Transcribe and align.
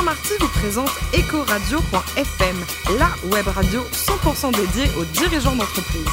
Saint-Marty 0.00 0.32
vous 0.40 0.48
présente 0.48 0.88
Ecoradio.fm, 1.12 2.56
la 2.98 3.10
web 3.30 3.46
radio 3.48 3.82
100% 3.92 4.56
dédiée 4.56 4.90
aux 4.98 5.04
dirigeants 5.04 5.54
d'entreprise. 5.54 6.06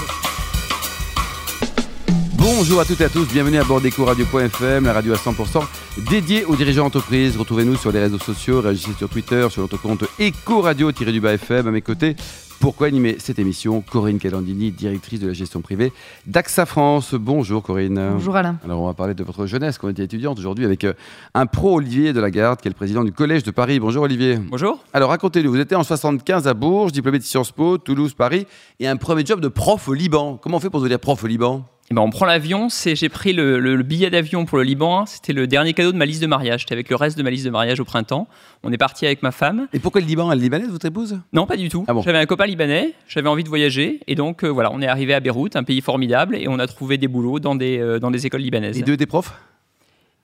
Bonjour 2.34 2.82
à 2.82 2.86
toutes 2.86 3.00
et 3.00 3.06
à 3.06 3.10
tous, 3.10 3.26
bienvenue 3.30 3.60
à 3.60 3.64
bord 3.64 3.80
d'Ecoradio.fm, 3.80 4.84
la 4.84 4.92
radio 4.92 5.14
à 5.14 5.16
100% 5.16 5.64
dédiée 6.10 6.44
aux 6.44 6.58
dirigeants 6.58 6.84
d'entreprise. 6.84 7.38
Retrouvez-nous 7.38 7.78
sur 7.78 7.94
les 7.94 8.02
réseaux 8.02 8.20
sociaux, 8.20 8.60
réagissez 8.60 8.92
sur 8.98 9.08
Twitter, 9.08 9.48
sur 9.50 9.62
notre 9.62 9.78
compte 9.78 10.04
Ecoradio-FM 10.20 11.68
à 11.68 11.72
mes 11.72 11.82
côtés. 11.82 12.18
Pourquoi 12.60 12.88
animer 12.88 13.18
cette 13.20 13.38
émission 13.38 13.82
Corinne 13.82 14.18
Calandini, 14.18 14.72
directrice 14.72 15.20
de 15.20 15.28
la 15.28 15.34
gestion 15.34 15.62
privée 15.62 15.94
d'AXA 16.26 16.66
France. 16.66 17.14
Bonjour 17.14 17.62
Corinne. 17.62 18.14
Bonjour 18.14 18.36
Alain. 18.36 18.58
Alors 18.66 18.82
on 18.82 18.88
va 18.88 18.94
parler 18.94 19.14
de 19.14 19.24
votre 19.24 19.46
jeunesse 19.46 19.78
quand 19.78 19.88
on 19.88 19.92
était 19.92 20.04
étudiante 20.04 20.40
aujourd'hui 20.40 20.66
avec 20.66 20.84
euh, 20.84 20.94
un 21.36 21.46
pro 21.46 21.76
Olivier 21.78 22.14
de 22.14 22.20
la 22.20 22.32
Garde 22.32 22.60
qui 22.60 22.68
est 22.68 22.72
le 22.72 22.76
président 22.76 23.04
du 23.04 23.12
Collège 23.12 23.44
de 23.44 23.52
Paris. 23.52 23.80
Bonjour 23.80 24.04
Olivier. 24.04 24.38
Bonjour. 24.38 24.84
Alors 24.92 25.12
racontez-nous, 25.12 25.52
vous 25.52 25.60
étiez 25.60 25.78
en 25.78 25.84
75 25.84 26.48
à 26.48 26.54
Bourges, 26.56 26.92
diplômé 26.92 27.20
de 27.20 27.24
Sciences 27.24 27.52
Po, 27.52 27.78
Toulouse, 27.78 28.14
Paris 28.16 28.48
et 28.80 28.88
un 28.88 28.98
premier 28.98 29.26
job 29.26 29.40
de 29.40 29.50
prof 29.50 29.88
au 29.88 29.94
Liban. 29.94 30.40
Comment 30.42 30.58
on 30.58 30.60
fait 30.60 30.72
pour 30.72 30.80
devenir 30.80 31.00
prof 31.00 31.24
au 31.24 31.28
Liban? 31.28 31.64
Eh 31.90 31.94
ben, 31.94 32.02
on 32.02 32.10
prend 32.10 32.26
l'avion. 32.26 32.68
J'ai 32.70 33.10
pris 33.10 33.32
le, 33.32 33.82
billet 33.82 34.10
d'avion 34.10 34.46
pour 34.46 34.58
le 34.58 34.66
Liban. 34.66 35.06
C'était 35.06 35.32
le 35.32 35.48
dernier 35.48 35.74
cadeau 35.74 35.94
de 35.94 35.98
ma 35.98 36.06
liste 36.06 36.22
de 36.22 36.28
mariage. 36.28 36.62
J'étais 36.62 36.74
avec 36.74 36.90
le 36.90 36.98
reste 36.98 37.18
de 37.18 37.24
ma 37.24 37.30
liste 37.30 37.46
de 37.46 37.50
mariage 37.50 37.80
au 37.80 37.86
printemps. 37.86 38.28
On 38.64 38.74
est 38.74 38.78
parti 38.78 39.06
avec 39.06 39.24
ma 39.24 39.32
femme. 39.32 39.68
Et 39.72 39.80
pourquoi 39.80 40.02
le 40.02 40.08
Liban? 40.08 40.30
Elle 40.30 40.40
est 40.40 40.42
libanaise, 40.42 40.70
votre 40.70 40.86
épouse? 40.86 41.20
Non, 41.32 41.46
pas 41.46 41.56
du 41.56 41.70
tout. 41.70 41.86
Ah 41.88 41.94
j'avais 42.04 42.18
un 42.18 42.26
copain 42.26 42.46
libanais. 42.46 42.94
J'avais 43.08 43.30
envie 43.30 43.46
de 43.46 43.50
voyager. 43.50 44.02
Et 44.08 44.16
donc, 44.16 44.44
euh, 44.44 44.50
voilà, 44.50 44.70
on 44.74 44.82
est 44.82 44.88
arrivé 44.88 45.14
à 45.14 45.22
Beyrouth, 45.22 45.56
un 45.56 45.64
pays 45.64 45.80
formidable. 45.80 46.36
Et 46.36 46.50
on 46.50 46.60
a 46.60 46.68
trouvé 46.68 46.98
des 46.98 47.08
boulots 47.08 47.40
dans 47.40 47.56
des, 47.56 47.80
euh, 47.80 48.00
dans 48.00 48.12
des 48.12 48.26
écoles 48.26 48.42
libanaises. 48.42 48.78
Et 48.78 48.82
deux 48.82 48.98
des 48.98 49.06
profs? 49.06 49.34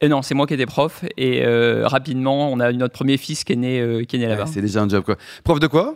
Et 0.02 0.09
non, 0.09 0.22
c'est 0.22 0.36
moi 0.36 0.48
qui 0.48 0.55
étais 0.55 0.66
prof. 0.66 1.05
Et 1.16 1.45
euh, 1.45 1.88
rapidement, 1.88 2.52
on 2.52 2.59
a 2.59 2.73
notre 2.73 2.94
premier 2.94 3.16
fils 3.16 3.45
qui 3.45 3.53
est 3.53 3.55
né, 3.55 4.05
qui 4.05 4.17
est 4.17 4.20
né 4.20 4.27
là-bas. 4.27 4.48
c'est 4.48 4.59
déjà 4.59 4.81
un 4.81 4.89
job, 4.89 5.05
quoi. 5.05 5.16
Prof 5.45 5.61
de 5.61 5.67
quoi? 5.67 5.95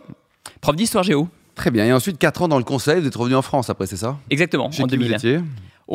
Prof 0.62 0.76
d'histoire 0.76 1.04
géo. 1.04 1.28
Très 1.58 1.72
bien. 1.72 1.84
Et 1.84 1.92
ensuite, 1.92 2.18
4 2.18 2.42
ans 2.42 2.48
dans 2.48 2.56
le 2.58 2.64
conseil, 2.64 3.00
vous 3.00 3.06
êtes 3.08 3.16
revenu 3.16 3.34
en 3.34 3.42
France 3.42 3.68
après, 3.68 3.86
c'est 3.86 3.96
ça? 3.96 4.16
Exactement, 4.30 4.70
en 4.78 4.86
2000. 4.86 5.42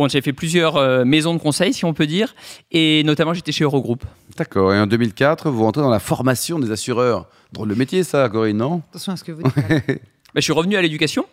J'ai 0.09 0.21
fait 0.21 0.33
plusieurs 0.33 0.75
euh, 0.75 1.05
maisons 1.05 1.33
de 1.33 1.39
conseil, 1.39 1.73
si 1.73 1.85
on 1.85 1.93
peut 1.93 2.05
dire, 2.05 2.35
et 2.71 3.01
notamment 3.05 3.33
j'étais 3.33 3.53
chez 3.53 3.63
Eurogroupe. 3.63 4.03
D'accord. 4.37 4.73
Et 4.73 4.79
en 4.79 4.87
2004, 4.87 5.49
vous 5.49 5.63
rentrez 5.63 5.81
dans 5.81 5.89
la 5.89 5.99
formation 5.99 6.59
des 6.59 6.69
assureurs. 6.69 7.29
Drôle 7.53 7.69
de 7.69 7.75
métier, 7.75 8.03
ça, 8.03 8.27
Corinne, 8.27 8.57
non? 8.57 8.81
Attention 8.89 9.13
à 9.13 9.15
ce 9.15 9.23
que 9.23 9.31
vous 9.31 9.43
dites. 9.43 9.53
Bah, 10.33 10.39
je 10.39 10.45
suis 10.45 10.53
revenu 10.53 10.75
à 10.75 10.81
l'éducation. 10.81 11.27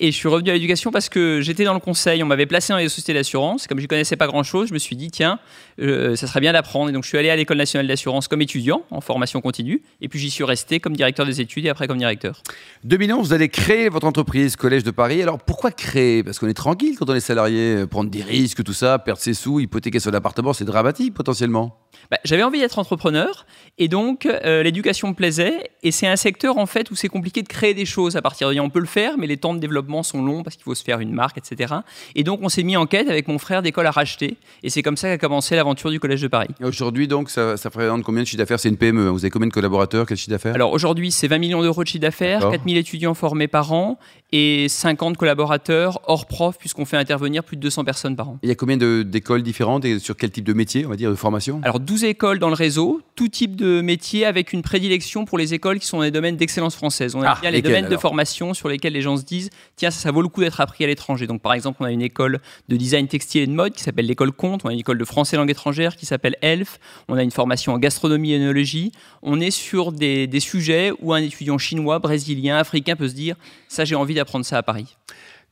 Et 0.00 0.10
je 0.10 0.16
suis 0.16 0.28
revenu 0.28 0.50
à 0.50 0.54
l'éducation 0.54 0.90
parce 0.90 1.08
que 1.08 1.40
j'étais 1.40 1.64
dans 1.64 1.74
le 1.74 1.80
conseil, 1.80 2.22
on 2.22 2.26
m'avait 2.26 2.46
placé 2.46 2.72
dans 2.72 2.78
les 2.78 2.88
sociétés 2.88 3.14
d'assurance. 3.14 3.66
Comme 3.66 3.78
je 3.78 3.84
ne 3.84 3.88
connaissais 3.88 4.16
pas 4.16 4.26
grand-chose, 4.26 4.68
je 4.68 4.74
me 4.74 4.78
suis 4.78 4.96
dit, 4.96 5.10
tiens, 5.10 5.38
euh, 5.80 6.16
ça 6.16 6.26
serait 6.26 6.40
bien 6.40 6.52
d'apprendre. 6.52 6.90
Et 6.90 6.92
donc 6.92 7.04
je 7.04 7.08
suis 7.08 7.18
allé 7.18 7.30
à 7.30 7.36
l'École 7.36 7.58
nationale 7.58 7.86
d'assurance 7.86 8.28
comme 8.28 8.42
étudiant 8.42 8.82
en 8.90 9.00
formation 9.00 9.40
continue. 9.40 9.82
Et 10.00 10.08
puis 10.08 10.18
j'y 10.18 10.30
suis 10.30 10.44
resté 10.44 10.80
comme 10.80 10.96
directeur 10.96 11.26
des 11.26 11.40
études 11.40 11.66
et 11.66 11.68
après 11.68 11.86
comme 11.86 11.98
directeur. 11.98 12.42
2011, 12.84 13.28
vous 13.28 13.32
allez 13.32 13.48
créer 13.48 13.88
votre 13.88 14.06
entreprise, 14.06 14.56
Collège 14.56 14.84
de 14.84 14.90
Paris. 14.90 15.22
Alors 15.22 15.38
pourquoi 15.38 15.70
créer? 15.70 16.22
Parce 16.22 16.38
qu'on 16.38 16.48
est 16.48 16.54
tranquille 16.54 16.96
quand 16.98 17.08
on 17.10 17.14
est 17.14 17.20
salarié, 17.20 17.76
euh, 17.76 17.86
prendre 17.86 18.10
des 18.10 18.22
risques, 18.22 18.64
tout 18.64 18.72
ça, 18.72 18.98
perdre 18.98 19.20
ses 19.20 19.34
sous, 19.34 19.60
hypothéquer 19.60 20.00
son 20.00 20.14
appartement, 20.14 20.52
c'est 20.52 20.64
dramatique 20.64 21.14
potentiellement. 21.14 21.78
Bah, 22.10 22.18
j'avais 22.24 22.42
envie 22.42 22.58
d'être 22.58 22.78
entrepreneur 22.78 23.46
et 23.78 23.88
donc 23.88 24.26
euh, 24.26 24.62
l'éducation 24.62 25.08
me 25.08 25.14
plaisait. 25.14 25.70
Et 25.82 25.92
c'est 25.92 26.06
un 26.06 26.16
secteur 26.16 26.58
en 26.58 26.66
fait 26.66 26.90
où 26.90 26.94
c'est 26.94 27.08
compliqué 27.08 27.42
de 27.42 27.48
créer 27.48 27.74
des 27.74 27.86
choses 27.86 28.16
à 28.16 28.22
partir 28.22 28.50
de 28.50 28.60
On 28.60 28.70
peut 28.70 28.80
le 28.80 28.86
faire, 28.86 29.18
mais 29.18 29.26
les 29.26 29.36
temps 29.36 29.54
de 29.54 29.58
développement 29.58 29.81
sont 30.02 30.22
longs 30.24 30.42
parce 30.42 30.56
qu'il 30.56 30.64
faut 30.64 30.74
se 30.74 30.82
faire 30.82 31.00
une 31.00 31.12
marque, 31.12 31.38
etc. 31.38 31.74
Et 32.14 32.24
donc 32.24 32.40
on 32.42 32.48
s'est 32.48 32.62
mis 32.62 32.76
en 32.76 32.86
quête 32.86 33.08
avec 33.08 33.28
mon 33.28 33.38
frère 33.38 33.62
d'école 33.62 33.86
à 33.86 33.90
racheter. 33.90 34.36
Et 34.62 34.70
c'est 34.70 34.82
comme 34.82 34.96
ça 34.96 35.08
qu'a 35.08 35.18
commencé 35.18 35.54
l'aventure 35.56 35.90
du 35.90 36.00
Collège 36.00 36.22
de 36.22 36.28
Paris. 36.28 36.48
Aujourd'hui 36.62 37.08
donc 37.08 37.30
ça, 37.30 37.56
ça 37.56 37.68
représente 37.68 38.02
combien 38.02 38.22
de 38.22 38.26
chiffre 38.26 38.38
d'affaires? 38.38 38.60
C'est 38.60 38.68
une 38.68 38.76
PME. 38.76 39.08
Vous 39.08 39.24
avez 39.24 39.30
combien 39.30 39.48
de 39.48 39.52
collaborateurs? 39.52 40.06
Quel 40.06 40.16
chiffre 40.16 40.30
d'affaires? 40.30 40.54
Alors 40.54 40.72
aujourd'hui 40.72 41.10
c'est 41.10 41.28
20 41.28 41.38
millions 41.38 41.62
d'euros 41.62 41.82
de 41.82 41.88
chiffre 41.88 42.02
d'affaires, 42.02 42.40
4000 42.40 42.76
étudiants 42.76 43.14
formés 43.14 43.48
par 43.48 43.72
an 43.72 43.98
et 44.32 44.68
50 44.68 45.16
collaborateurs 45.16 46.00
hors 46.06 46.26
prof 46.26 46.56
puisqu'on 46.58 46.84
fait 46.84 46.96
intervenir 46.96 47.44
plus 47.44 47.56
de 47.56 47.62
200 47.62 47.84
personnes 47.84 48.16
par 48.16 48.28
an. 48.28 48.38
il 48.42 48.48
y 48.48 48.52
a 48.52 48.54
combien 48.54 48.76
d'écoles 48.76 49.42
différentes 49.42 49.84
et 49.84 49.98
sur 49.98 50.16
quel 50.16 50.30
type 50.30 50.44
de 50.44 50.52
métier, 50.52 50.86
on 50.86 50.88
va 50.88 50.96
dire, 50.96 51.10
de 51.10 51.14
formation? 51.14 51.60
Alors 51.62 51.80
12 51.80 52.04
écoles 52.04 52.38
dans 52.38 52.48
le 52.48 52.54
réseau, 52.54 53.00
tout 53.22 53.28
type 53.28 53.54
de 53.54 53.80
métier 53.82 54.26
avec 54.26 54.52
une 54.52 54.62
prédilection 54.62 55.24
pour 55.24 55.38
les 55.38 55.54
écoles 55.54 55.78
qui 55.78 55.86
sont 55.86 55.98
dans 55.98 56.02
les 56.02 56.10
domaines 56.10 56.36
d'excellence 56.36 56.74
française. 56.74 57.14
On 57.14 57.22
a 57.22 57.28
ah, 57.28 57.38
bien 57.40 57.52
les 57.52 57.62
domaines 57.62 57.88
de 57.88 57.96
formation 57.96 58.52
sur 58.52 58.68
lesquels 58.68 58.94
les 58.94 59.00
gens 59.00 59.16
se 59.16 59.22
disent 59.22 59.50
tiens, 59.76 59.92
ça, 59.92 60.00
ça 60.00 60.10
vaut 60.10 60.22
le 60.22 60.28
coup 60.28 60.40
d'être 60.40 60.60
appris 60.60 60.82
à 60.82 60.88
l'étranger. 60.88 61.28
Donc 61.28 61.40
par 61.40 61.54
exemple, 61.54 61.78
on 61.80 61.84
a 61.84 61.92
une 61.92 62.02
école 62.02 62.40
de 62.68 62.76
design 62.76 63.06
textile 63.06 63.42
et 63.42 63.46
de 63.46 63.52
mode 63.52 63.74
qui 63.74 63.82
s'appelle 63.84 64.06
l'école 64.06 64.32
Comte, 64.32 64.62
on 64.64 64.70
a 64.70 64.72
une 64.72 64.80
école 64.80 64.98
de 64.98 65.04
français 65.04 65.36
langue 65.36 65.52
étrangère 65.52 65.94
qui 65.94 66.04
s'appelle 66.04 66.34
ELF, 66.42 66.80
on 67.06 67.14
a 67.14 67.22
une 67.22 67.30
formation 67.30 67.72
en 67.72 67.78
gastronomie 67.78 68.32
et 68.32 68.38
œnologie. 68.38 68.90
On 69.22 69.38
est 69.38 69.52
sur 69.52 69.92
des, 69.92 70.26
des 70.26 70.40
sujets 70.40 70.90
où 71.00 71.12
un 71.12 71.22
étudiant 71.22 71.58
chinois, 71.58 72.00
brésilien, 72.00 72.56
africain 72.56 72.96
peut 72.96 73.06
se 73.06 73.14
dire 73.14 73.36
ça, 73.68 73.84
j'ai 73.84 73.94
envie 73.94 74.14
d'apprendre 74.14 74.44
ça 74.44 74.58
à 74.58 74.64
Paris. 74.64 74.96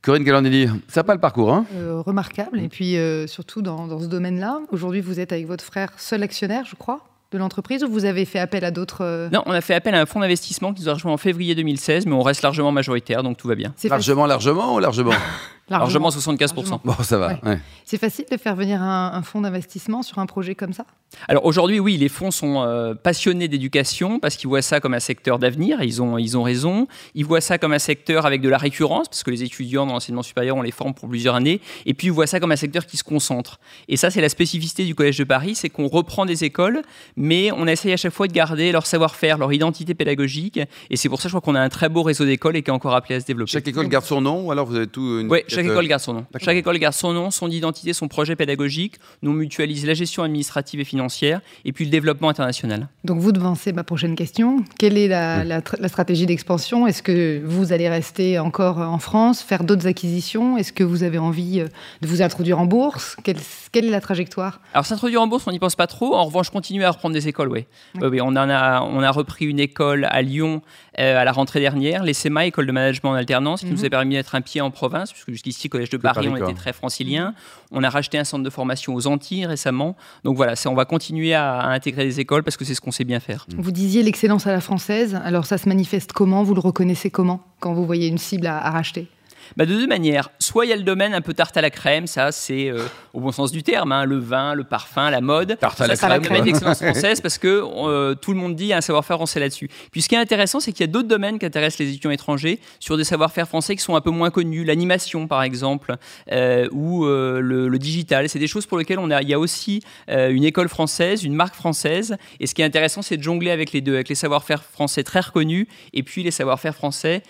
Corinne 0.02 0.24
Galandelli, 0.24 0.66
ça 0.88 1.04
pas 1.04 1.14
le 1.14 1.20
parcours, 1.20 1.52
hein? 1.52 1.66
Euh, 1.76 2.00
Remarquable. 2.00 2.58
Et 2.58 2.68
puis, 2.68 2.96
euh, 2.96 3.28
surtout 3.28 3.62
dans, 3.62 3.86
dans 3.86 4.00
ce 4.00 4.06
domaine-là, 4.06 4.58
aujourd'hui, 4.72 5.02
vous 5.02 5.20
êtes 5.20 5.30
avec 5.30 5.46
votre 5.46 5.62
frère 5.62 5.92
seul 5.98 6.24
actionnaire, 6.24 6.64
je 6.64 6.74
crois 6.74 7.09
de 7.32 7.38
l'entreprise 7.38 7.84
ou 7.84 7.88
vous 7.88 8.04
avez 8.04 8.24
fait 8.24 8.38
appel 8.38 8.64
à 8.64 8.70
d'autres 8.70 9.02
euh 9.02 9.28
Non, 9.30 9.42
on 9.46 9.52
a 9.52 9.60
fait 9.60 9.74
appel 9.74 9.94
à 9.94 10.00
un 10.00 10.06
fonds 10.06 10.20
d'investissement 10.20 10.72
qui 10.72 10.82
nous 10.82 10.88
a 10.88 10.94
rejoint 10.94 11.12
en 11.12 11.16
février 11.16 11.54
2016, 11.54 12.06
mais 12.06 12.14
on 12.14 12.22
reste 12.22 12.42
largement 12.42 12.72
majoritaire, 12.72 13.22
donc 13.22 13.36
tout 13.36 13.46
va 13.46 13.54
bien. 13.54 13.72
Largement, 13.84 14.26
largement 14.26 14.74
ou 14.74 14.78
largement? 14.80 15.12
Largement, 15.70 16.10
75%. 16.10 16.80
Bon, 16.84 16.94
ça 17.02 17.18
va. 17.18 17.38
C'est 17.84 17.98
facile 17.98 18.24
de 18.30 18.36
faire 18.36 18.56
venir 18.56 18.82
un, 18.82 19.22
fonds 19.22 19.40
d'investissement 19.40 20.02
sur 20.02 20.18
un 20.18 20.26
projet 20.26 20.54
comme 20.54 20.72
ça? 20.72 20.84
Alors 21.28 21.44
aujourd'hui, 21.44 21.80
oui, 21.80 21.96
les 21.96 22.08
fonds 22.08 22.30
sont 22.30 22.62
euh, 22.62 22.94
passionnés 22.94 23.48
d'éducation 23.48 24.20
parce 24.20 24.36
qu'ils 24.36 24.48
voient 24.48 24.62
ça 24.62 24.80
comme 24.80 24.94
un 24.94 25.00
secteur 25.00 25.38
d'avenir. 25.38 25.82
Ils 25.82 26.00
ont, 26.00 26.18
ils 26.18 26.38
ont 26.38 26.42
raison. 26.42 26.86
Ils 27.14 27.24
voient 27.24 27.40
ça 27.40 27.58
comme 27.58 27.72
un 27.72 27.80
secteur 27.80 28.26
avec 28.26 28.40
de 28.40 28.48
la 28.48 28.58
récurrence 28.58 29.08
parce 29.08 29.22
que 29.22 29.30
les 29.30 29.42
étudiants 29.42 29.86
dans 29.86 29.94
l'enseignement 29.94 30.22
supérieur, 30.22 30.56
on 30.56 30.62
les 30.62 30.70
forme 30.70 30.94
pour 30.94 31.08
plusieurs 31.08 31.34
années. 31.34 31.60
Et 31.84 31.94
puis, 31.94 32.08
ils 32.08 32.12
voient 32.12 32.26
ça 32.26 32.40
comme 32.40 32.52
un 32.52 32.56
secteur 32.56 32.86
qui 32.86 32.96
se 32.96 33.04
concentre. 33.04 33.58
Et 33.88 33.96
ça, 33.96 34.10
c'est 34.10 34.20
la 34.20 34.28
spécificité 34.28 34.84
du 34.84 34.94
Collège 34.94 35.18
de 35.18 35.24
Paris 35.24 35.54
c'est 35.54 35.68
qu'on 35.68 35.88
reprend 35.88 36.26
des 36.26 36.44
écoles, 36.44 36.82
mais 37.16 37.50
on 37.52 37.66
essaye 37.66 37.92
à 37.92 37.96
chaque 37.96 38.12
fois 38.12 38.26
de 38.26 38.32
garder 38.32 38.72
leur 38.72 38.86
savoir-faire, 38.86 39.38
leur 39.38 39.52
identité 39.52 39.94
pédagogique. 39.94 40.60
Et 40.88 40.96
c'est 40.96 41.08
pour 41.08 41.20
ça, 41.20 41.28
je 41.28 41.32
crois 41.32 41.40
qu'on 41.40 41.54
a 41.54 41.60
un 41.60 41.68
très 41.68 41.88
beau 41.88 42.02
réseau 42.02 42.24
d'écoles 42.24 42.56
et 42.56 42.62
qui 42.62 42.70
est 42.70 42.74
encore 42.74 42.94
appelé 42.94 43.16
à 43.16 43.20
se 43.20 43.26
développer. 43.26 43.50
Chaque 43.50 43.68
école 43.68 43.88
garde 43.88 44.04
son 44.04 44.20
nom 44.20 44.42
ou 44.46 44.52
alors 44.52 44.66
vous 44.66 44.76
avez 44.76 44.86
tout 44.86 45.26
Oui, 45.28 45.40
chaque 45.62 45.72
école 45.72 45.86
garde 45.88 46.02
son 46.02 46.14
nom. 46.14 46.26
Chaque 46.40 46.56
école 46.56 46.78
garde 46.78 46.94
son 46.94 47.12
nom, 47.12 47.30
son 47.30 47.50
identité, 47.50 47.92
son 47.92 48.08
projet 48.08 48.36
pédagogique. 48.36 48.96
Nous 49.22 49.32
mutualise 49.32 49.86
la 49.86 49.94
gestion 49.94 50.22
administrative 50.22 50.80
et 50.80 50.84
financière 50.84 51.40
et 51.64 51.72
puis 51.72 51.84
le 51.84 51.90
développement 51.90 52.28
international. 52.28 52.88
Donc 53.04 53.18
vous 53.18 53.32
devancez 53.32 53.72
ma 53.72 53.84
prochaine 53.84 54.14
question. 54.14 54.64
Quelle 54.78 54.96
est 54.96 55.08
la, 55.08 55.60
stratégie 55.88 56.26
d'expansion? 56.26 56.86
Est-ce 56.86 57.02
que 57.02 57.42
vous 57.44 57.72
allez 57.72 57.88
rester 57.88 58.38
encore 58.38 58.78
en 58.78 58.98
France, 58.98 59.42
faire 59.42 59.64
d'autres 59.64 59.86
acquisitions? 59.86 60.56
Est-ce 60.56 60.72
que 60.72 60.84
vous 60.84 61.02
avez 61.02 61.18
envie 61.18 61.60
euh, 61.60 61.68
de 62.02 62.06
vous 62.06 62.22
introduire 62.22 62.58
en 62.58 62.66
bourse? 62.66 63.16
Quelle, 63.24 63.38
quelle, 63.72 63.86
est 63.86 63.90
la 63.90 64.00
trajectoire? 64.00 64.60
Alors 64.74 64.86
s'introduire 64.86 65.22
en 65.22 65.26
bourse, 65.26 65.44
on 65.46 65.52
n'y 65.52 65.58
pense 65.58 65.76
pas 65.76 65.86
trop. 65.86 66.14
En 66.14 66.24
revanche, 66.24 66.50
continuer 66.50 66.84
à 66.84 66.90
reprendre 66.90 67.14
des 67.14 67.28
écoles, 67.28 67.48
oui. 67.48 67.66
oui. 68.00 68.20
on, 68.20 68.28
en 68.28 68.36
a, 68.36 68.82
on 68.82 69.02
a 69.02 69.10
repris 69.10 69.46
une 69.46 69.60
école 69.60 70.06
à 70.10 70.22
Lyon 70.22 70.62
euh, 70.98 71.16
à 71.16 71.24
la 71.24 71.32
rentrée 71.32 71.60
dernière, 71.60 72.02
l'ESEMA, 72.02 72.46
École 72.46 72.66
de 72.66 72.72
management 72.72 73.10
en 73.10 73.14
alternance, 73.14 73.60
qui 73.60 73.66
nous 73.66 73.78
mhm. 73.78 73.84
a 73.84 73.90
permis 73.90 74.14
d'être 74.16 74.34
un 74.34 74.40
pied 74.40 74.60
en 74.60 74.70
province, 74.70 75.12
puisque 75.12 75.30
jusqu'ici, 75.30 75.49
Collège 75.68 75.90
de 75.90 75.96
Paris, 75.96 76.28
on 76.28 76.36
était 76.36 76.54
très 76.54 76.72
francilien. 76.72 77.34
On 77.70 77.82
a 77.82 77.90
racheté 77.90 78.18
un 78.18 78.24
centre 78.24 78.44
de 78.44 78.50
formation 78.50 78.94
aux 78.94 79.06
Antilles 79.06 79.46
récemment. 79.46 79.96
Donc 80.24 80.36
voilà, 80.36 80.54
on 80.66 80.74
va 80.74 80.84
continuer 80.84 81.34
à, 81.34 81.68
intégrer 81.68 82.04
des 82.04 82.20
écoles 82.20 82.42
parce 82.42 82.56
que 82.56 82.64
c'est 82.64 82.74
ce 82.74 82.80
qu'on 82.80 82.90
sait 82.90 83.04
bien 83.04 83.20
faire. 83.20 83.46
Vous 83.56 83.72
disiez 83.72 84.02
l'excellence 84.02 84.46
à 84.46 84.52
la 84.52 84.60
française. 84.60 85.20
Alors 85.24 85.46
ça 85.46 85.58
se 85.58 85.68
manifeste 85.68 86.12
comment? 86.12 86.42
Vous 86.42 86.54
le 86.54 86.60
reconnaissez 86.60 87.10
comment? 87.10 87.40
Quand 87.60 87.72
vous 87.74 87.86
voyez 87.86 88.08
une 88.08 88.18
cible 88.18 88.46
à 88.46 88.70
racheter? 88.70 89.08
Bah, 89.56 89.66
de 89.66 89.74
deux 89.74 89.86
manières. 89.86 90.30
Soit 90.38 90.66
il 90.66 90.68
y 90.68 90.72
a 90.72 90.76
le 90.76 90.82
domaine 90.82 91.14
un 91.14 91.20
peu 91.20 91.34
tarte 91.34 91.56
à 91.56 91.60
la 91.60 91.70
crème, 91.70 92.06
ça 92.06 92.32
c'est 92.32 92.68
euh, 92.68 92.84
au 93.12 93.20
bon 93.20 93.32
sens 93.32 93.52
du 93.52 93.62
terme, 93.62 93.92
hein, 93.92 94.04
le 94.04 94.18
vin, 94.18 94.54
le 94.54 94.64
parfum, 94.64 95.10
la 95.10 95.20
mode. 95.20 95.56
Tarte 95.58 95.80
à 95.80 95.86
la 95.86 95.96
ça, 95.96 96.08
crème. 96.08 96.24
C'est 96.28 96.42
d'excellence 96.42 96.78
française 96.82 97.20
parce 97.20 97.38
que 97.38 97.62
euh, 97.64 98.14
tout 98.14 98.32
le 98.32 98.38
monde 98.38 98.54
dit 98.54 98.64
qu'il 98.64 98.70
y 98.70 98.72
a 98.72 98.78
un 98.78 98.82
savoir-faire 98.82 99.16
français 99.16 99.40
là-dessus. 99.40 99.68
Puis 99.90 100.02
ce 100.02 100.08
qui 100.08 100.14
est 100.14 100.18
intéressant, 100.18 100.60
c'est 100.60 100.72
qu'il 100.72 100.80
y 100.80 100.88
a 100.88 100.92
d'autres 100.92 101.08
domaines 101.08 101.38
qui 101.38 101.46
intéressent 101.46 101.80
les 101.80 101.90
étudiants 101.90 102.10
étrangers 102.10 102.60
sur 102.78 102.96
des 102.96 103.04
savoir-faire 103.04 103.48
français 103.48 103.76
qui 103.76 103.82
sont 103.82 103.96
un 103.96 104.00
peu 104.00 104.10
moins 104.10 104.30
connus, 104.30 104.64
l'animation 104.64 105.26
par 105.26 105.42
exemple, 105.42 105.96
euh, 106.32 106.68
ou 106.72 107.04
le, 107.06 107.78
digital. 107.80 108.28
C'est 108.28 108.38
des 108.38 108.46
choses 108.46 108.66
pour 108.66 108.76
lesquelles 108.76 108.98
on 108.98 109.10
a, 109.10 109.22
il 109.22 109.28
y 109.28 109.34
a 109.34 109.38
aussi 109.38 109.82
une 110.08 110.44
école 110.44 110.68
française, 110.68 111.24
une 111.24 111.34
marque 111.34 111.54
française. 111.54 112.16
Et 112.40 112.46
ce 112.46 112.54
qui 112.54 112.60
est 112.60 112.64
intéressant, 112.64 113.00
c'est 113.00 113.16
de 113.16 113.22
jongler 113.22 113.50
avec 113.50 113.72
les 113.72 113.80
deux, 113.80 113.94
avec 113.94 114.10
les 114.10 114.14
savoir-faire 114.14 114.62
français 114.62 115.02
très 115.02 115.20
reconnus 115.20 115.66
et 115.94 116.02
puis 116.02 116.22
les 116.22 116.30
savoir-faire 116.30 116.74
français 116.74 117.22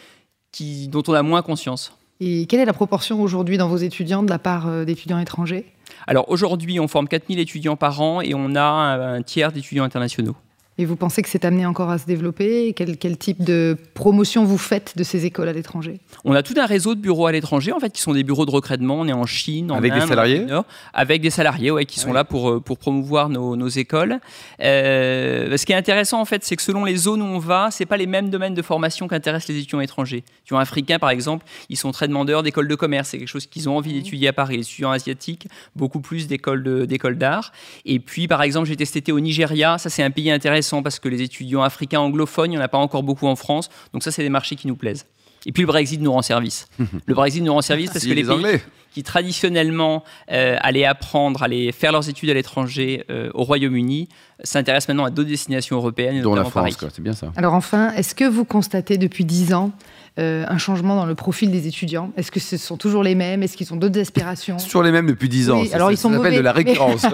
qui, 0.53 0.89
dont 0.89 1.03
on 1.07 1.15
a 1.15 1.23
moins 1.23 1.43
conscience. 1.43 1.93
Et 2.21 2.45
quelle 2.47 2.61
est 2.61 2.67
la 2.67 2.75
proportion 2.75 3.23
aujourd'hui 3.23 3.57
dans 3.57 3.69
vos 3.69 3.79
étudiants 3.79 4.23
de 4.23 4.29
la 4.29 4.39
part 4.39 4.69
euh, 4.69 4.85
d'étudiants 4.85 5.19
étrangers? 5.19 5.65
Alors 6.07 6.29
aujourd'hui, 6.29 6.79
on 6.79 6.87
forme 6.87 7.09
4000 7.09 7.39
étudiants 7.39 7.77
par 7.77 8.01
an 8.03 8.21
et 8.21 8.35
on 8.35 8.55
a 8.55 8.63
un, 8.63 9.23
tiers 9.23 9.53
d'étudiants 9.53 9.85
internationaux. 9.85 10.37
Et 10.81 10.87
vous 10.87 10.97
pensez 10.97 11.21
que 11.21 11.29
c'est 11.29 11.45
amené 11.45 11.67
encore 11.67 11.91
à 11.91 11.99
se 11.99 12.07
développer? 12.07 12.73
Quel, 12.73 12.97
quel, 12.97 13.19
type 13.19 13.45
de 13.45 13.77
promotion 13.93 14.47
vous 14.47 14.57
faites 14.57 14.97
de 14.97 15.05
ces 15.05 15.27
écoles 15.27 15.49
à 15.49 15.53
l'étranger? 15.53 16.01
On 16.25 16.33
a 16.33 16.43
tout 16.43 16.55
un 16.57 16.65
réseau 16.65 16.95
de 16.95 17.01
bureaux 17.03 17.27
à 17.27 17.33
l'étranger, 17.33 17.71
en 17.71 17.81
fait, 17.81 17.91
qui 17.91 18.01
sont 18.01 18.15
des 18.15 18.23
bureaux 18.23 18.47
de 18.47 18.51
recrutement. 18.51 18.95
On 18.95 19.07
est 19.07 19.13
en 19.13 19.27
Chine, 19.27 19.71
en 19.71 19.75
avec 19.75 19.93
des 19.93 20.01
salariés, 20.01 20.47
avec 20.95 21.21
des 21.21 21.29
salariés, 21.29 21.71
ouais, 21.71 21.85
qui 21.85 22.01
sont 22.01 22.15
là 22.15 22.25
pour 22.25 22.49
euh, 22.49 22.61
pour 22.61 22.79
promouvoir 22.79 23.29
nos, 23.29 23.57
nos 23.57 23.69
écoles. 23.69 24.21
Euh, 24.63 25.55
ce 25.55 25.67
qui 25.67 25.73
est 25.73 25.77
intéressant, 25.77 26.19
en 26.19 26.25
fait, 26.25 26.45
c'est 26.45 26.57
que 26.57 26.63
selon 26.63 26.87
les 26.87 26.97
zones 26.97 27.21
où 27.21 27.27
on 27.27 27.39
va, 27.39 27.69
c'est 27.71 27.85
pas 27.85 27.99
les 27.99 28.07
mêmes 28.07 28.31
domaines 28.31 28.55
de 28.55 28.63
formation 28.63 29.07
qu'intéressent 29.07 29.51
les 29.55 29.59
étudiants 29.59 29.81
étrangers. 29.81 30.25
Les 30.25 30.41
étudiants 30.45 30.61
africains, 30.61 30.99
par 30.99 31.11
exemple, 31.11 31.45
ils 31.69 31.77
sont 31.77 31.91
très 31.91 32.09
demandeurs 32.09 32.43
d'écoles 32.43 32.69
de 32.69 32.75
commerce. 32.75 33.11
C'est 33.11 33.19
quelque 33.19 33.29
chose 33.29 33.45
qu'ils 33.45 33.69
ont 33.69 33.77
envie 33.77 33.93
d'étudier 33.93 34.29
à 34.29 34.33
Paris. 34.33 34.57
Les 34.57 34.63
étudiants 34.63 34.93
asiatiques, 34.93 35.47
beaucoup 35.77 36.01
plus 36.01 36.27
d'écoles 36.27 36.87
d'écoles 36.87 37.19
d'art. 37.19 37.53
Et 37.85 38.01
puis, 38.01 38.29
par 38.29 38.41
exemple, 38.41 38.67
j'ai 38.67 38.77
testé 38.77 39.13
au 39.13 39.21
Nigeria. 39.21 39.77
Ça, 39.77 39.91
c'est 39.91 40.03
un 40.03 40.11
pays 40.11 40.31
intéressant 40.31 40.70
parce 40.83 40.99
que 40.99 41.09
les 41.09 41.23
étudiants 41.23 41.63
africains 41.63 42.01
anglophones, 42.01 42.53
il 42.53 42.57
n'y 42.57 42.59
en 42.59 42.65
a 42.65 42.69
pas 42.69 42.79
encore 42.79 43.03
beaucoup 43.03 43.27
en 43.27 43.37
France. 43.37 43.69
Donc 43.93 44.03
ça, 44.03 44.11
c'est 44.11 44.23
des 44.23 44.29
marchés 44.29 44.57
qui 44.57 44.67
nous 44.67 44.77
plaisent. 44.77 45.07
Et 45.47 45.53
puis 45.53 45.63
le 45.63 45.67
Brexit 45.67 46.01
nous 46.01 46.13
rend 46.13 46.23
service. 46.23 46.67
Le 47.07 47.15
Brexit 47.15 47.43
nous 47.43 47.53
rend 47.53 47.63
service 47.63 47.91
parce 47.91 48.05
que 48.05 48.13
les, 48.13 48.25
pays 48.25 48.61
qui 48.93 49.03
traditionnellement 49.03 50.03
euh, 50.33 50.57
allaient 50.61 50.85
apprendre, 50.85 51.43
allaient 51.43 51.73
faire 51.73 51.93
leurs 51.93 52.09
études 52.09 52.31
à 52.31 52.35
l'étranger 52.35 53.05
euh, 53.09 53.31
au 53.35 53.45
Royaume-Uni, 53.45 54.09
s'intéressent 54.43 54.89
maintenant 54.89 55.05
à 55.05 55.11
d'autres 55.11 55.29
destinations 55.29 55.77
européennes, 55.77 56.23
dont 56.23 56.35
la 56.35 56.45
France. 56.45 56.77
C'est 56.93 57.01
bien 57.01 57.13
ça. 57.13 57.33
Alors 57.37 57.55
enfin, 57.55 57.93
est-ce 57.93 58.15
que 58.15 58.25
vous 58.25 58.45
constatez 58.45 58.99
depuis 58.99 59.25
dix 59.25 59.55
ans 59.55 59.71
euh, 60.19 60.45
un 60.49 60.59
changement 60.59 60.97
dans 60.97 61.07
le 61.07 61.15
profil 61.15 61.53
des 61.53 61.69
étudiants? 61.69 62.11
Est-ce 62.17 62.33
que 62.33 62.41
ce 62.41 62.57
sont 62.57 62.77
toujours 62.77 63.05
les 63.05 63.15
mêmes? 63.15 63.43
Est-ce 63.43 63.57
qu'ils 63.57 63.73
ont 63.73 63.77
d'autres 63.77 64.01
aspirations? 64.01 64.57
Toujours 64.57 64.83
les 64.83 64.91
mêmes 64.91 65.07
depuis 65.07 65.29
dix 65.29 65.51
ans. 65.51 65.63
alors 65.73 65.93
ils 65.93 65.97
sont 65.97 66.11
mauvais, 66.11 66.35
de 66.35 66.41
la 66.41 66.53
récurrence. 66.53 67.07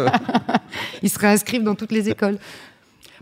ils 1.02 1.10
se 1.10 1.18
réinscrivent 1.18 1.64
dans 1.64 1.74
toutes 1.74 1.92
les 1.92 2.08
écoles. 2.08 2.38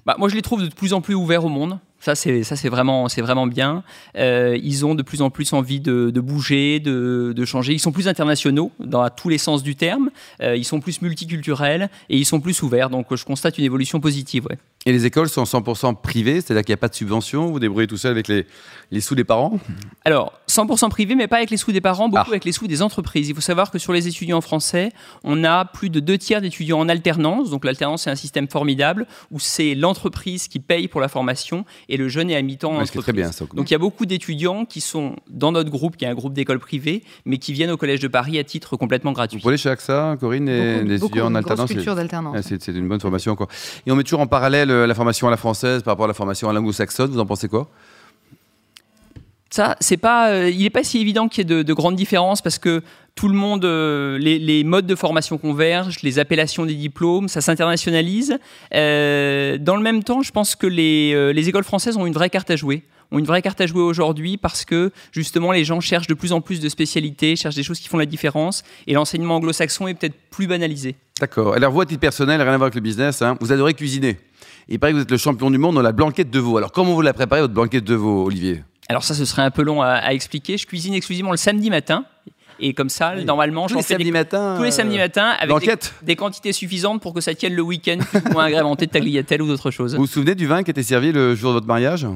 Bah, 0.07 0.17
moi, 0.19 0.29
je 0.29 0.35
les 0.35 0.43
trouve 0.43 0.63
de 0.63 0.73
plus 0.73 0.93
en 0.93 1.01
plus 1.01 1.15
ouverts 1.15 1.45
au 1.45 1.49
monde. 1.49 1.79
Ça, 1.99 2.15
c'est 2.15 2.43
ça, 2.43 2.55
c'est 2.55 2.69
vraiment, 2.69 3.09
c'est 3.09 3.23
vraiment 3.23 3.47
bien. 3.47 3.83
Euh, 4.19 4.59
ils 4.63 4.85
ont 4.85 4.95
de 4.95 5.03
plus 5.03 5.23
en 5.23 5.31
plus 5.31 5.55
envie 5.55 5.81
de, 5.81 6.11
de 6.11 6.21
bouger, 6.21 6.79
de, 6.79 7.33
de, 7.35 7.45
changer. 7.47 7.73
Ils 7.73 7.79
sont 7.79 7.93
plus 7.93 8.09
internationaux 8.09 8.73
dans 8.79 9.09
tous 9.09 9.31
les 9.31 9.39
sens 9.39 9.63
du 9.63 9.75
terme. 9.75 10.11
Euh, 10.43 10.55
ils 10.55 10.67
sont 10.67 10.81
plus 10.81 11.01
multiculturels 11.01 11.89
et 12.11 12.19
ils 12.19 12.27
sont 12.27 12.41
plus 12.41 12.63
ouverts. 12.63 12.91
Donc, 12.91 13.15
je 13.15 13.25
constate 13.25 13.57
une 13.57 13.65
évolution 13.65 14.01
positive. 14.01 14.47
Ouais. 14.51 14.59
Et 14.87 14.93
les 14.93 15.07
écoles 15.07 15.31
sont 15.31 15.45
100% 15.45 15.99
privées, 16.03 16.43
c'est-à-dire 16.43 16.63
qu'il 16.63 16.73
n'y 16.73 16.79
a 16.79 16.79
pas 16.79 16.89
de 16.89 16.95
subvention, 16.95 17.47
vous 17.47 17.59
débrouillez 17.59 17.87
tout 17.87 17.97
seul 17.97 18.11
avec 18.11 18.29
les, 18.29 18.47
les 18.91 19.01
sous 19.01 19.15
des 19.15 19.25
parents? 19.25 19.59
Alors, 20.05 20.39
100% 20.47 20.91
privé, 20.91 21.15
mais 21.15 21.27
pas 21.27 21.39
avec 21.39 21.49
les 21.49 21.57
sous 21.57 21.73
des 21.73 21.81
parents, 21.81 22.11
beaucoup 22.11 22.25
ah. 22.27 22.31
avec 22.31 22.45
les 22.45 22.53
sous 22.53 22.67
des 22.67 22.83
entreprises. 22.83 23.31
Il 23.31 23.35
faut 23.35 23.41
savoir 23.41 23.71
que 23.71 23.79
sur 23.79 23.95
les 23.95 24.09
étudiants 24.09 24.43
français, 24.43 24.93
on 25.23 25.43
a 25.43 25.65
plus 25.65 25.89
de 25.89 26.01
deux 26.01 26.19
tiers 26.19 26.43
d'étudiants 26.43 26.81
en 26.81 26.91
alternance. 26.91 27.49
Donc 27.49 27.65
l'alternance, 27.65 28.03
c'est 28.03 28.11
un 28.11 28.15
système 28.15 28.47
formidable 28.47 29.07
où 29.31 29.41
c'est 29.41 29.75
l'entreprise 29.75 30.49
qui 30.49 30.61
paye 30.61 30.87
pour 30.87 31.01
la 31.01 31.09
formation 31.09 31.65
et 31.89 31.97
le 31.97 32.09
jeune 32.09 32.29
est 32.31 32.37
à 32.37 32.43
mi-temps 32.43 32.77
en 32.77 32.85
Très 32.85 33.13
bien, 33.13 33.33
ça. 33.33 33.47
Donc 33.55 33.71
il 33.71 33.73
y 33.73 33.77
a 33.77 33.79
beaucoup 33.79 34.05
d'étudiants 34.05 34.67
qui 34.67 34.83
sont 34.83 35.17
dans 35.31 35.51
notre 35.51 35.71
groupe, 35.71 35.97
qui 35.97 36.05
est 36.05 36.09
un 36.09 36.15
groupe 36.15 36.35
d'écoles 36.35 36.59
privées, 36.59 37.03
mais 37.25 37.39
qui 37.39 37.55
viennent 37.55 37.71
au 37.71 37.77
Collège 37.77 38.01
de 38.01 38.09
Paris 38.09 38.39
à 38.39 38.45
titre 38.45 38.77
complètement 38.77 39.13
gratuit. 39.13 39.39
Vous 39.39 39.43
pouvez 39.43 39.57
chez 39.57 39.71
AXA, 39.71 40.17
Corinne, 40.21 40.49
et 40.49 40.83
les 40.83 41.03
étudiants 41.03 41.27
en 41.27 41.35
alternance 41.35 41.71
C'est 42.43 42.69
une 42.69 42.89
bonne 42.89 43.01
formation. 43.01 43.35
Quoi. 43.35 43.49
Et 43.87 43.91
on 43.91 43.97
met 43.97 44.05
toujours 44.05 44.21
en 44.21 44.27
parallèle 44.27 44.74
la 44.87 44.95
formation 44.95 45.29
à 45.29 45.31
la 45.31 45.37
française 45.37 45.83
par 45.83 45.93
rapport 45.93 46.05
à 46.05 46.09
la 46.09 46.15
formation 46.15 46.49
à 46.49 46.53
l'anglo-saxonne. 46.53 47.11
Vous 47.11 47.21
en 47.21 47.27
pensez 47.27 47.49
quoi? 47.49 47.69
Ça, 49.55 49.77
c'est 49.79 49.99
pas, 49.99 50.31
euh, 50.31 50.51
il 50.51 50.63
n'est 50.63 50.71
pas 50.71 50.83
si 50.83 50.99
évident 50.99 51.29
qu'il 51.29 51.49
y 51.49 51.53
ait 51.53 51.63
de, 51.63 51.73
grandes 51.73 51.95
différences 51.95 52.43
parce 52.43 52.59
que 52.59 52.83
tout 53.15 53.29
le 53.29 53.35
monde, 53.35 53.65
euh, 53.65 54.19
les, 54.19 54.65
modes 54.65 54.87
de 54.87 54.97
formation 54.97 55.39
convergent, 55.39 56.03
les 56.03 56.19
appellations 56.19 56.67
des 56.67 56.75
diplômes, 56.75 57.29
ça 57.29 57.41
s'internationalise. 57.41 58.37
Euh, 58.75 59.57
dans 59.59 59.77
le 59.77 59.83
même 59.83 60.03
temps, 60.03 60.23
je 60.23 60.33
pense 60.33 60.57
que 60.57 60.67
les, 60.67 61.33
les, 61.33 61.49
écoles 61.49 61.63
françaises 61.63 61.97
ont 61.97 62.05
une 62.05 62.15
vraie 62.15 62.31
carte 62.31 62.51
à 62.51 62.57
jouer. 62.57 62.83
Ont 63.13 63.21
une 63.21 63.27
vraie 63.27 63.43
carte 63.43 63.61
à 63.61 63.69
jouer 63.69 63.83
aujourd'hui 63.83 64.39
parce 64.39 64.65
que 64.65 64.91
justement 65.13 65.53
les 65.53 65.63
gens 65.63 65.79
cherchent 65.79 66.09
de 66.09 66.15
plus 66.15 66.33
en 66.33 66.41
plus 66.41 66.59
de 66.59 66.69
spécialités, 66.69 67.37
cherchent 67.37 67.55
des 67.55 67.63
choses 67.63 67.79
qui 67.79 67.87
font 67.87 67.99
la 67.99 68.07
différence 68.07 68.65
et 68.89 68.95
l'enseignement 68.95 69.37
anglo-saxon 69.37 69.87
est 69.87 69.95
peut-être 69.95 70.17
plus 70.31 70.49
banalisé. 70.49 70.97
D'accord. 71.21 71.55
Alors 71.55 71.73
vous, 71.73 71.81
à 71.81 71.87
titre 71.87 72.01
personnel, 72.01 72.43
rien 72.43 72.53
à 72.53 72.57
voir 72.57 72.67
avec 72.67 72.75
le 72.75 72.81
business, 72.81 73.23
hein, 73.23 73.37
vous 73.41 73.53
adorez 73.53 73.75
cuisiner. 73.75 74.19
Il 74.69 74.81
paraît 74.81 74.93
que 74.93 74.97
vous 74.97 75.03
êtes 75.03 75.11
le 75.11 75.17
champion 75.17 75.51
du 75.51 75.59
monde 75.59 75.77
dans 75.77 75.83
la 75.83 75.93
blanquette 75.93 76.31
de 76.31 76.41
veau. 76.41 76.57
Alors 76.57 76.73
comment 76.73 76.93
vous 76.95 77.03
la 77.03 77.13
préparez 77.13 77.41
votre 77.41 77.55
blanquette 77.55 77.85
de 77.85 77.95
veau, 77.95 78.25
Olivier? 78.25 78.65
Alors 78.89 79.05
ça, 79.05 79.15
ce 79.15 79.25
serait 79.25 79.43
un 79.43 79.53
peu 79.53 79.63
long 79.63 79.81
à, 79.81 80.13
expliquer. 80.13 80.59
Je 80.59 80.67
cuisine 80.67 80.93
exclusivement 80.93 81.31
le 81.31 81.37
samedi 81.37 81.71
matin. 81.71 82.05
Et 82.59 82.73
comme 82.73 82.89
ça, 82.89 83.15
normalement, 83.17 83.67
tous 83.67 83.77
les 83.77 83.83
samedis 83.83 84.13
matins, 84.13 84.55
tous 84.57 84.63
les 84.63 84.71
samedis 84.71 84.97
euh, 84.97 85.03
matins, 85.03 85.35
avec 85.41 85.79
des, 86.03 86.15
quantités 86.15 86.53
suffisantes 86.53 87.03
pour 87.03 87.13
que 87.13 87.21
ça 87.21 87.35
tienne 87.35 87.55
le 87.55 87.63
week-end, 87.63 87.99
ou 88.33 88.39
agrémenté 88.39 88.87
de 88.87 88.93
tagliatelle 88.93 89.43
ou 89.43 89.49
d'autres 89.49 89.73
choses. 89.73 89.95
Vous 89.95 90.03
vous 90.03 90.07
souvenez 90.07 90.37
du 90.37 90.47
vin 90.47 90.63
qui 90.63 90.71
était 90.71 90.85
servi 90.85 91.11
le 91.11 91.35
jour 91.35 91.51
de 91.51 91.55
votre 91.55 91.67
mariage? 91.67 92.07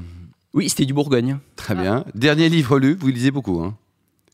Oui, 0.55 0.69
c'était 0.69 0.85
du 0.85 0.94
Bourgogne. 0.94 1.39
Très 1.56 1.75
bien. 1.75 2.05
Dernier 2.15 2.49
livre 2.49 2.79
lu, 2.79 2.97
vous 3.01 3.09
lisez 3.09 3.33
beaucoup. 3.33 3.61
Hein 3.62 3.75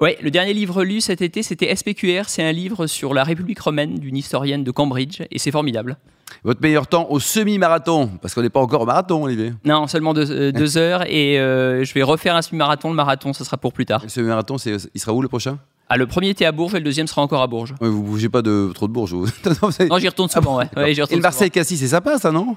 oui, 0.04 0.16
le 0.20 0.30
dernier 0.30 0.52
livre 0.52 0.84
lu 0.84 1.00
cet 1.00 1.22
été, 1.22 1.42
c'était 1.42 1.74
SPQR. 1.74 2.24
C'est 2.28 2.42
un 2.42 2.52
livre 2.52 2.86
sur 2.86 3.14
la 3.14 3.24
République 3.24 3.58
romaine 3.58 3.94
d'une 3.94 4.18
historienne 4.18 4.62
de 4.62 4.70
Cambridge, 4.70 5.22
et 5.30 5.38
c'est 5.38 5.50
formidable. 5.50 5.96
Votre 6.42 6.60
meilleur 6.60 6.86
temps 6.86 7.06
au 7.08 7.20
semi-marathon 7.20 8.10
Parce 8.20 8.34
qu'on 8.34 8.42
n'est 8.42 8.50
pas 8.50 8.60
encore 8.60 8.82
au 8.82 8.86
marathon, 8.86 9.24
Olivier. 9.24 9.54
Non, 9.64 9.86
seulement 9.86 10.12
deux, 10.12 10.30
euh, 10.30 10.76
heures. 10.76 11.04
Et 11.08 11.38
euh, 11.38 11.84
je 11.84 11.94
vais 11.94 12.02
refaire 12.02 12.36
un 12.36 12.42
semi-marathon. 12.42 12.90
Le 12.90 12.94
marathon, 12.94 13.32
ce 13.32 13.44
sera 13.44 13.56
pour 13.56 13.72
plus 13.72 13.86
tard. 13.86 14.02
Le 14.02 14.10
semi-marathon, 14.10 14.56
il 14.56 15.00
sera 15.00 15.14
où 15.14 15.22
le 15.22 15.28
prochain? 15.28 15.58
Ah, 15.88 15.96
le 15.96 16.06
premier 16.06 16.28
était 16.30 16.44
à 16.44 16.52
Bourges 16.52 16.74
et 16.74 16.78
le 16.78 16.84
deuxième 16.84 17.06
sera 17.06 17.22
encore 17.22 17.40
à 17.40 17.46
Bourges. 17.46 17.74
Vous 17.80 17.92
vous 17.92 18.02
bougez 18.02 18.28
pas 18.28 18.42
de 18.42 18.70
trop 18.74 18.88
de 18.88 18.92
Bourges 18.92 19.12
vous... 19.12 19.26
Non, 19.88 19.98
j'y 19.98 20.08
retourne 20.08 20.28
souvent, 20.28 20.58
ah 20.58 20.80
ouais. 20.82 20.92
et 20.92 20.94
le 20.94 21.20
Marseille-Cassis, 21.20 21.78
c'est 21.78 21.88
sympa 21.88 22.18
ça, 22.18 22.30
non? 22.30 22.56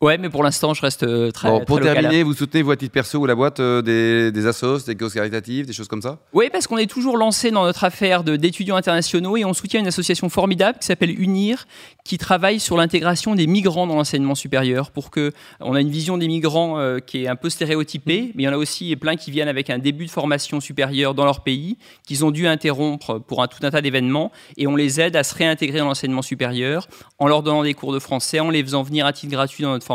Ouais, 0.00 0.18
mais 0.18 0.28
pour 0.28 0.42
l'instant, 0.42 0.74
je 0.74 0.82
reste 0.82 1.04
euh, 1.04 1.30
très. 1.30 1.48
Bon, 1.48 1.64
pour 1.64 1.80
terminer, 1.80 2.24
vous 2.24 2.34
soutenez, 2.34 2.62
vous, 2.62 2.72
à 2.72 2.76
titre 2.76 2.92
perso 2.92 3.20
ou 3.20 3.26
la 3.26 3.34
boîte, 3.34 3.60
euh, 3.60 3.80
des, 3.80 4.32
des 4.32 4.46
assos, 4.46 4.84
des 4.84 4.96
causes 4.96 5.14
caritatives, 5.14 5.66
des 5.66 5.72
choses 5.72 5.88
comme 5.88 6.02
ça 6.02 6.18
Oui, 6.34 6.50
parce 6.52 6.66
qu'on 6.66 6.76
est 6.76 6.90
toujours 6.90 7.16
lancé 7.16 7.50
dans 7.50 7.64
notre 7.64 7.84
affaire 7.84 8.22
d'étudiants 8.22 8.76
internationaux 8.76 9.38
et 9.38 9.46
on 9.46 9.54
soutient 9.54 9.80
une 9.80 9.86
association 9.86 10.28
formidable 10.28 10.78
qui 10.78 10.86
s'appelle 10.86 11.18
UNIR, 11.18 11.66
qui 12.04 12.18
travaille 12.18 12.60
sur 12.60 12.76
l'intégration 12.76 13.34
des 13.34 13.46
migrants 13.46 13.86
dans 13.86 13.94
l'enseignement 13.94 14.34
supérieur 14.34 14.90
pour 14.90 15.10
que. 15.10 15.32
On 15.60 15.74
a 15.74 15.80
une 15.80 15.90
vision 15.90 16.18
des 16.18 16.26
migrants 16.26 16.78
euh, 16.78 16.98
qui 16.98 17.24
est 17.24 17.28
un 17.28 17.36
peu 17.36 17.48
stéréotypée, 17.48 18.32
mais 18.34 18.42
il 18.42 18.46
y 18.46 18.48
en 18.48 18.52
a 18.52 18.58
aussi 18.58 18.94
plein 18.96 19.16
qui 19.16 19.30
viennent 19.30 19.48
avec 19.48 19.70
un 19.70 19.78
début 19.78 20.04
de 20.04 20.10
formation 20.10 20.60
supérieure 20.60 21.14
dans 21.14 21.24
leur 21.24 21.42
pays, 21.44 21.78
qu'ils 22.06 22.26
ont 22.26 22.30
dû 22.30 22.46
interrompre 22.46 23.20
pour 23.20 23.42
un, 23.42 23.46
tout 23.46 23.64
un 23.64 23.70
tas 23.70 23.80
d'événements, 23.80 24.32
et 24.58 24.66
on 24.66 24.76
les 24.76 25.00
aide 25.00 25.16
à 25.16 25.22
se 25.22 25.34
réintégrer 25.34 25.78
dans 25.78 25.86
l'enseignement 25.86 26.20
supérieur 26.20 26.88
en 27.18 27.26
leur 27.26 27.42
donnant 27.42 27.62
des 27.62 27.72
cours 27.72 27.94
de 27.94 27.98
français, 27.98 28.40
en 28.40 28.50
les 28.50 28.62
faisant 28.62 28.82
venir 28.82 29.06
à 29.06 29.14
titre 29.14 29.32
gratuit 29.32 29.62
dans 29.62 29.70
notre 29.70 29.86
formation 29.86 29.93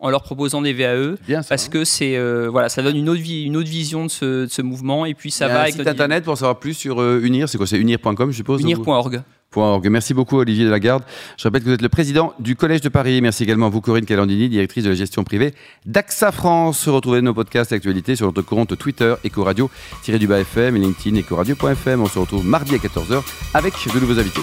en 0.00 0.10
leur 0.10 0.22
proposant 0.22 0.62
des 0.62 0.72
VAE 0.72 1.16
parce 1.48 1.66
hein. 1.66 1.70
que 1.70 1.84
c'est 1.84 2.16
euh, 2.16 2.48
voilà 2.50 2.68
ça 2.68 2.82
donne 2.82 2.96
une 2.96 3.08
autre, 3.08 3.22
une 3.24 3.56
autre 3.56 3.68
vision 3.68 4.06
de 4.06 4.10
ce, 4.10 4.62
mouvement 4.62 5.06
et 5.06 5.14
puis 5.14 5.30
ça 5.30 5.48
va 5.48 5.62
un 5.62 5.66
site 5.66 5.86
internet 5.86 6.24
pour 6.24 6.36
savoir 6.36 6.58
plus 6.58 6.74
sur 6.74 7.00
euh, 7.00 7.20
Unir 7.22 7.48
c'est 7.48 7.58
quoi 7.58 7.66
c'est 7.66 7.78
unir.com 7.78 8.30
je 8.30 8.36
suppose 8.36 8.62
unir.org 8.62 9.22
Merci 9.84 10.14
beaucoup 10.14 10.38
Olivier 10.38 10.64
Delagarde. 10.64 11.04
Je 11.36 11.44
rappelle 11.44 11.62
que 11.62 11.68
vous 11.68 11.74
êtes 11.74 11.82
le 11.82 11.88
président 11.88 12.32
du 12.38 12.56
Collège 12.56 12.80
de 12.80 12.88
Paris. 12.88 13.20
Merci 13.20 13.44
également 13.44 13.66
à 13.66 13.68
vous 13.68 13.80
Corinne 13.80 14.04
Calandini, 14.04 14.48
directrice 14.48 14.84
de 14.84 14.90
la 14.90 14.94
gestion 14.94 15.24
privée 15.24 15.54
d'AXA 15.86 16.32
France. 16.32 16.88
Retrouvez 16.88 17.22
nos 17.22 17.34
podcasts 17.34 17.72
et 17.72 17.76
actualités 17.76 18.16
sur 18.16 18.26
notre 18.26 18.42
compte 18.42 18.76
Twitter 18.76 19.14
Ecoradio-du-bas 19.24 20.40
FM 20.40 20.76
et 20.76 20.80
LinkedIn 20.80 21.20
Ecoradio.fm. 21.20 22.02
On 22.02 22.06
se 22.08 22.18
retrouve 22.18 22.44
mardi 22.44 22.74
à 22.74 22.78
14h 22.78 23.22
avec 23.54 23.74
de 23.92 24.00
nouveaux 24.00 24.18
invités. 24.18 24.42